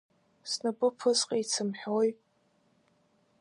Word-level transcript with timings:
Снапы 0.51 0.87
ԥысҟеит 0.97 1.47
сымҳәои! 1.53 2.09